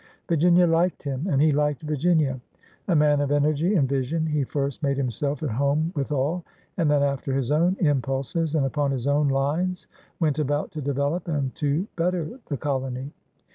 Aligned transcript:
Vir 0.27 0.37
ginia 0.37 0.67
liked 0.67 1.03
him, 1.03 1.27
and 1.29 1.39
he 1.39 1.51
liked 1.51 1.83
Virginia. 1.83 2.41
A 2.87 2.95
man 2.95 3.21
of 3.21 3.31
energy 3.31 3.75
and 3.75 3.87
vision, 3.87 4.25
he 4.25 4.43
first 4.43 4.81
made 4.81 4.97
himself 4.97 5.43
at 5.43 5.51
home 5.51 5.93
with 5.95 6.11
all, 6.11 6.43
and 6.77 6.89
then 6.89 7.03
after 7.03 7.31
his 7.33 7.51
own 7.51 7.77
impulses 7.79 8.55
and 8.55 8.65
upon 8.65 8.89
his 8.89 9.05
own 9.05 9.27
lines 9.27 9.85
went 10.19 10.39
about 10.39 10.71
to 10.71 10.81
develop 10.81 11.27
and 11.27 11.53
to 11.53 11.85
better 11.97 12.39
the 12.47 12.57
colony. 12.57 13.11